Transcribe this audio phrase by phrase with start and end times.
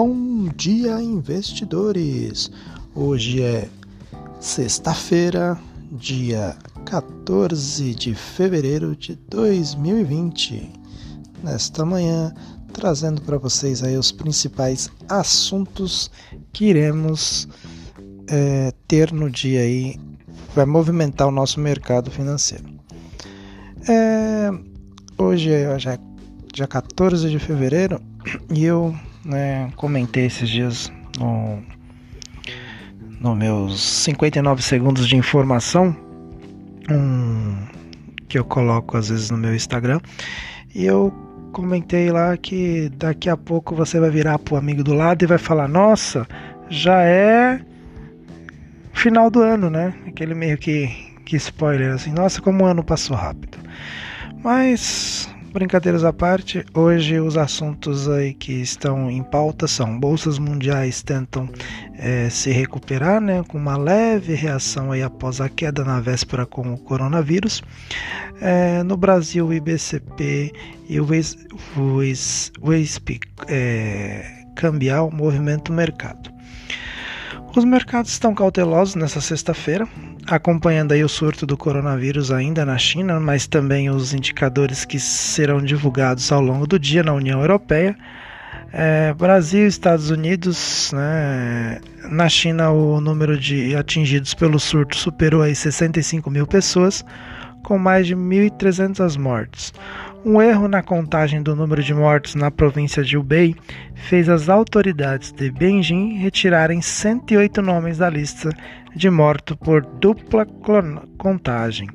[0.00, 2.52] Bom dia, investidores!
[2.94, 3.68] Hoje é
[4.38, 5.58] sexta-feira,
[5.90, 6.56] dia
[6.86, 10.70] 14 de fevereiro de 2020.
[11.42, 12.32] Nesta manhã,
[12.72, 16.12] trazendo para vocês aí os principais assuntos
[16.52, 17.48] que iremos
[18.28, 19.98] é, ter no dia aí,
[20.54, 22.66] vai movimentar o nosso mercado financeiro.
[23.88, 24.52] É,
[25.20, 25.98] hoje é, já
[26.54, 28.00] dia 14 de fevereiro
[28.48, 28.94] e eu
[29.24, 31.62] né, comentei esses dias no,
[33.20, 35.96] no meus 59 segundos de informação
[36.90, 37.66] um,
[38.28, 40.00] que eu coloco às vezes no meu Instagram.
[40.74, 41.12] E eu
[41.52, 45.38] comentei lá que daqui a pouco você vai virar pro amigo do lado e vai
[45.38, 46.26] falar nossa
[46.68, 47.60] já é
[48.92, 49.94] final do ano né?
[50.06, 53.58] Aquele meio que que spoiler assim nossa como o ano passou rápido
[54.42, 61.02] mas Brincadeiras à parte, hoje os assuntos aí que estão em pauta são bolsas mundiais
[61.02, 61.48] tentam
[61.98, 66.74] é, se recuperar, né, com uma leve reação aí após a queda na véspera com
[66.74, 67.62] o coronavírus.
[68.40, 70.52] É, no Brasil, o IBCP
[70.86, 71.06] e o
[72.62, 76.30] WISP é, cambial movimento mercado.
[77.56, 79.88] Os mercados estão cautelosos nessa sexta-feira,
[80.28, 85.60] acompanhando aí o surto do coronavírus ainda na China, mas também os indicadores que serão
[85.60, 87.96] divulgados ao longo do dia na União Europeia.
[88.72, 91.80] É, Brasil, Estados Unidos, né?
[92.10, 97.04] na China o número de atingidos pelo surto superou aí 65 mil pessoas,
[97.62, 99.72] com mais de 1.300 mortes.
[100.24, 103.54] Um erro na contagem do número de mortos na província de Hubei
[103.94, 108.50] fez as autoridades de Beijing retirarem 108 nomes da lista
[108.98, 110.44] de mortos por dupla
[111.16, 111.88] contagem.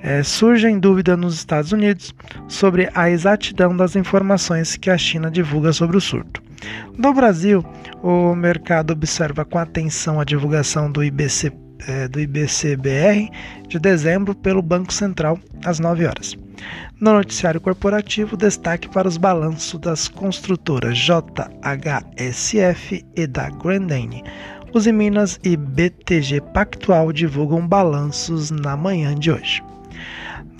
[0.00, 2.14] É, surge dúvida nos Estados Unidos
[2.46, 6.42] sobre a exatidão das informações que a China divulga sobre o surto.
[6.96, 7.64] No Brasil,
[8.02, 11.52] o mercado observa com atenção a divulgação do IBC,
[11.88, 13.30] é, do IBCBR
[13.66, 16.36] de dezembro pelo Banco Central às 9 horas.
[17.00, 21.44] No noticiário corporativo, destaque para os balanços das construtoras JHSF
[23.16, 24.22] e da Grandene.
[24.74, 29.62] Os Minas e BTG Pactual divulgam balanços na manhã de hoje.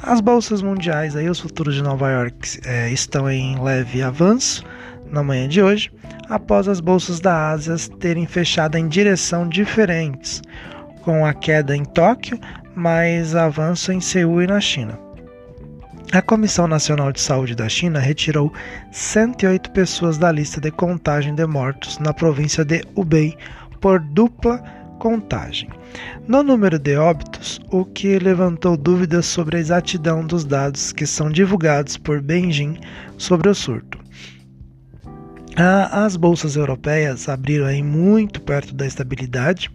[0.01, 4.65] As bolsas mundiais, aí, os futuros de Nova York é, estão em leve avanço
[5.11, 5.91] na manhã de hoje,
[6.29, 10.41] após as bolsas da Ásia terem fechado em direção diferentes,
[11.03, 12.39] com a queda em Tóquio,
[12.73, 14.97] mas avanço em Seul e na China.
[16.13, 18.53] A Comissão Nacional de Saúde da China retirou
[18.93, 23.37] 108 pessoas da lista de contagem de mortos na província de Hubei
[23.85, 24.65] por dupla
[24.99, 25.69] contagem.
[26.27, 31.31] No número de óbitos, o que levantou dúvidas sobre a exatidão dos dados que são
[31.31, 32.79] divulgados por Beijing
[33.19, 33.99] sobre o surto.
[35.93, 39.71] As bolsas europeias abriram aí muito perto da estabilidade,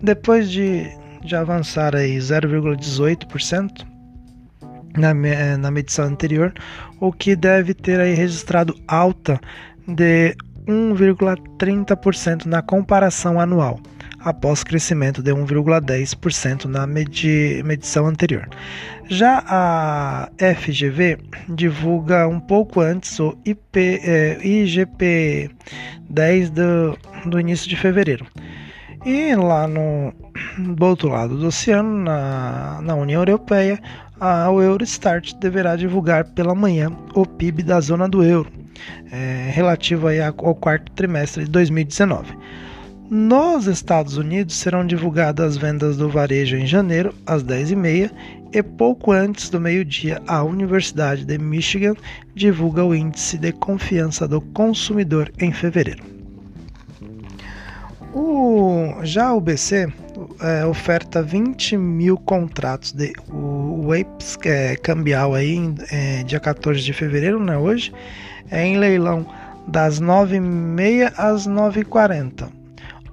[0.01, 0.89] Depois de,
[1.23, 3.85] de avançar 0,18%,
[4.97, 5.13] na,
[5.57, 6.53] na medição anterior,
[6.99, 9.39] o que deve ter aí registrado alta
[9.87, 10.35] de
[10.67, 13.79] 1,30% na comparação anual,
[14.19, 18.47] após crescimento de 1,10% na medi medição anterior.
[19.07, 21.19] Já a FGV
[21.49, 25.51] divulga um pouco antes o IP, eh, IGP
[26.09, 28.25] 10 do, do início de fevereiro.
[29.05, 30.11] E lá no
[30.57, 33.79] do outro lado do oceano, na, na União Europeia,
[34.19, 38.49] a, Eurostat deverá divulgar pela manhã o PIB da zona do euro
[39.11, 42.35] é, relativo aí ao quarto trimestre de 2019.
[43.07, 48.11] Nos Estados Unidos serão divulgadas as vendas do varejo em janeiro, às 10h30,
[48.51, 51.93] e pouco antes do meio-dia, a Universidade de Michigan
[52.33, 56.14] divulga o Índice de Confiança do Consumidor em fevereiro.
[58.17, 59.91] O, já o BC
[60.39, 66.81] é, oferta 20 mil contratos de o, o EIPS, é, cambial aí, é, dia 14
[66.81, 67.91] de fevereiro, né, hoje,
[68.49, 69.25] é em leilão
[69.67, 72.64] das 9h30 às 9h40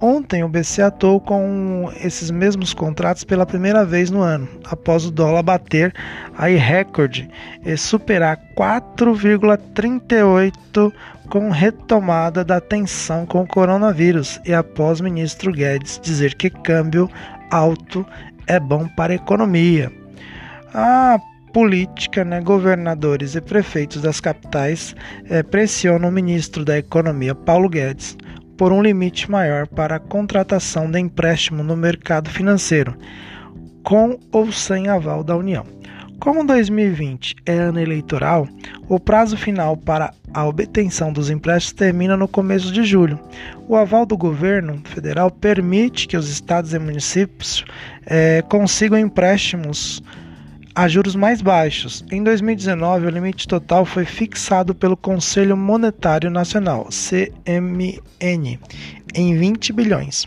[0.05, 5.13] Ontem o BC atuou com esses mesmos contratos pela primeira vez no ano, após o
[5.13, 5.95] dólar bater
[6.37, 7.31] aí recorde
[7.65, 10.93] e superar 4,38
[11.31, 17.09] com retomada da tensão com o coronavírus e após o ministro Guedes dizer que câmbio
[17.53, 18.05] alto
[18.49, 19.89] é bom para a economia.
[20.75, 21.17] A
[21.53, 24.97] política, né, governadores e prefeitos das capitais
[25.31, 28.17] eh, pressionam o ministro da Economia Paulo Guedes
[28.57, 32.97] por um limite maior para a contratação de empréstimo no mercado financeiro,
[33.83, 35.65] com ou sem aval da União.
[36.23, 38.47] Como 2020 é ano eleitoral,
[38.89, 43.19] o prazo final para a obtenção dos empréstimos termina no começo de julho.
[43.67, 47.65] O aval do governo federal permite que os estados e municípios
[48.07, 50.01] é, consigam empréstimos
[50.75, 52.05] a juros mais baixos.
[52.11, 58.59] Em 2019, o limite total foi fixado pelo Conselho Monetário Nacional, CMN,
[59.15, 60.27] em 20 bilhões.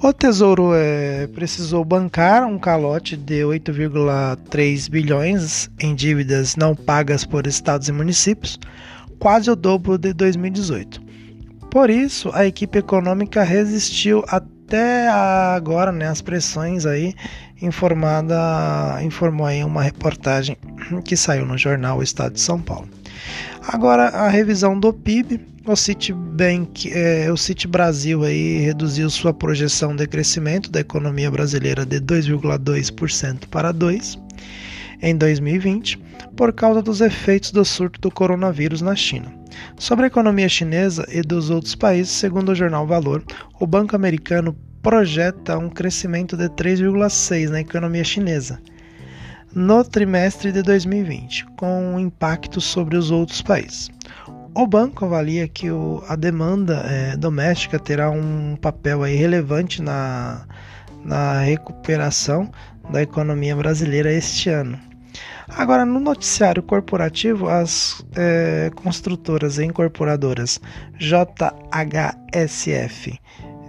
[0.00, 7.48] O Tesouro é, precisou bancar um calote de 8,3 bilhões em dívidas não pagas por
[7.48, 8.60] estados e municípios,
[9.18, 11.02] quase o dobro de 2018.
[11.68, 17.14] Por isso, a equipe econômica resistiu até agora né, as pressões aí
[17.60, 20.56] informada informou aí uma reportagem
[21.04, 22.88] que saiu no jornal o Estado de São Paulo.
[23.66, 29.94] Agora a revisão do PIB, o Citibank, é, o Citi Brasil aí reduziu sua projeção
[29.94, 34.18] de crescimento da economia brasileira de 2,2% para 2
[35.02, 36.00] em 2020
[36.34, 39.32] por causa dos efeitos do surto do coronavírus na China.
[39.76, 43.24] Sobre a economia chinesa e dos outros países, segundo o jornal Valor,
[43.60, 48.60] o Banco Americano projeta um crescimento de 3,6% na economia chinesa
[49.54, 53.90] no trimestre de 2020, com um impacto sobre os outros países.
[54.54, 60.46] O banco avalia que o, a demanda é, doméstica terá um papel aí relevante na,
[61.04, 62.50] na recuperação
[62.90, 64.78] da economia brasileira este ano.
[65.48, 70.60] Agora, no noticiário corporativo, as é, construtoras e incorporadoras
[70.98, 71.58] JHSF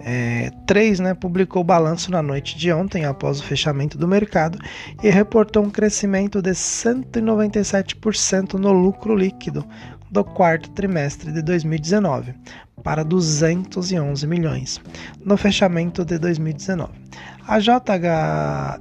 [0.00, 4.58] é, 3 né, publicou o balanço na noite de ontem, após o fechamento do mercado,
[5.02, 9.66] e reportou um crescimento de 197% no lucro líquido
[10.10, 12.34] do quarto trimestre de 2019,
[12.82, 14.80] para 211 milhões,
[15.24, 16.90] no fechamento de 2019.
[17.50, 18.78] A JHSF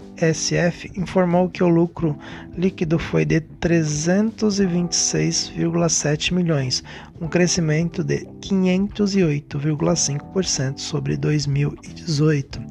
[0.95, 2.15] informou que o lucro
[2.55, 6.83] líquido foi de 326,7 milhões,
[7.19, 12.61] um crescimento de 508,5% sobre 2018.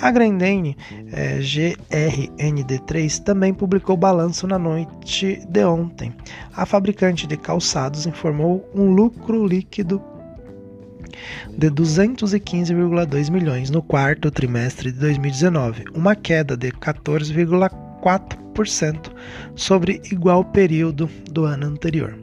[0.00, 0.76] A Grendene
[1.10, 6.12] é, GRND3 também publicou balanço na noite de ontem.
[6.54, 10.00] A fabricante de calçados informou um lucro líquido
[11.50, 19.12] de 215,2 milhões no quarto trimestre de 2019, uma queda de 14,4%
[19.54, 22.18] sobre igual período do ano anterior.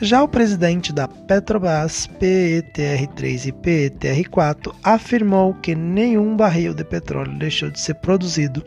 [0.00, 7.70] Já o presidente da Petrobras, PETR3 e PETR4, afirmou que nenhum barril de petróleo deixou
[7.70, 8.64] de ser produzido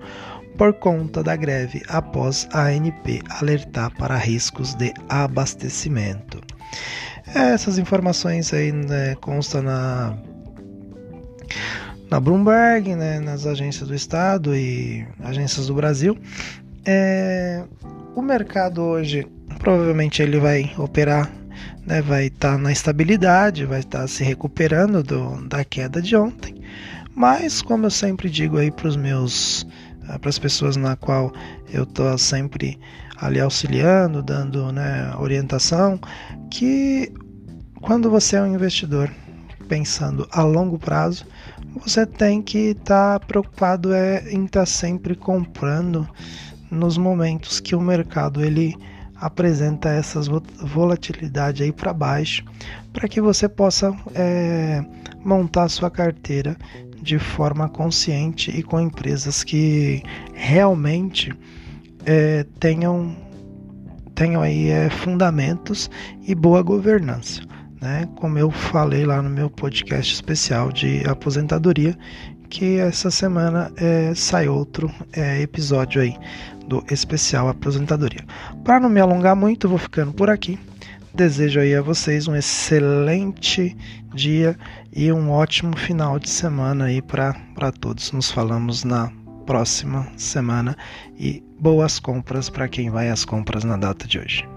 [0.58, 6.42] por conta da greve após a ANP alertar para riscos de abastecimento.
[7.34, 10.18] Essas informações aí né, constam na
[12.10, 16.18] na Bloomberg, né, nas agências do Estado e agências do Brasil.
[16.86, 17.64] É,
[18.16, 19.28] o mercado hoje
[19.60, 21.30] provavelmente ele vai operar,
[21.86, 26.16] né, vai estar tá na estabilidade, vai estar tá se recuperando do, da queda de
[26.16, 26.56] ontem.
[27.14, 29.68] Mas como eu sempre digo aí para os meus
[30.20, 31.32] para as pessoas na qual
[31.72, 32.80] eu estou sempre
[33.18, 36.00] ali auxiliando, dando né, orientação,
[36.50, 37.12] que
[37.82, 39.12] quando você é um investidor
[39.68, 41.26] pensando a longo prazo,
[41.82, 46.08] você tem que estar tá preocupado é, em estar tá sempre comprando
[46.72, 48.76] nos momentos que o mercado ele
[49.20, 50.28] apresenta essas
[50.62, 52.44] volatilidade aí para baixo,
[52.94, 54.84] para que você possa é,
[55.24, 56.56] montar sua carteira
[57.08, 61.34] de forma consciente e com empresas que realmente
[62.06, 63.16] é, tenham
[64.14, 65.90] tenham aí é, fundamentos
[66.28, 67.42] e boa governança.
[67.80, 68.10] Né?
[68.16, 71.98] Como eu falei lá no meu podcast especial de aposentadoria,
[72.50, 76.18] que essa semana é, sai outro é, episódio aí
[76.68, 78.26] do especial aposentadoria.
[78.66, 80.60] Para não me alongar muito, vou ficando por aqui.
[81.14, 83.78] Desejo aí a vocês um excelente
[84.14, 84.58] dia
[84.98, 88.12] e um ótimo final de semana aí para todos.
[88.12, 89.12] Nos falamos na
[89.46, 90.76] próxima semana
[91.16, 94.57] e boas compras para quem vai às compras na data de hoje.